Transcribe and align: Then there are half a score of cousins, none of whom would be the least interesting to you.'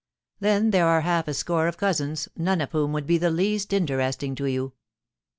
Then 0.39 0.71
there 0.71 0.87
are 0.87 1.01
half 1.01 1.27
a 1.27 1.33
score 1.35 1.67
of 1.67 1.77
cousins, 1.77 2.27
none 2.35 2.59
of 2.59 2.71
whom 2.71 2.91
would 2.91 3.05
be 3.05 3.19
the 3.19 3.29
least 3.29 3.71
interesting 3.71 4.33
to 4.33 4.45
you.' 4.47 4.73